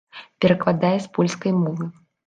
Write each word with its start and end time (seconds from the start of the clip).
Перакладае 0.45 0.95
з 1.05 1.15
польскай 1.19 1.57
мовы. 1.63 1.95